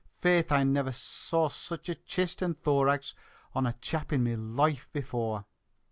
Faith, 0.19 0.51
I 0.51 0.63
never 0.63 0.91
saw 0.91 1.47
such 1.47 1.87
a 1.87 1.93
chist 1.93 2.41
and 2.41 2.59
thorax 2.59 3.13
on 3.53 3.67
a 3.67 3.73
chap 3.81 4.11
in 4.11 4.23
me 4.23 4.35
loife 4.35 4.91
before!" 4.91 5.45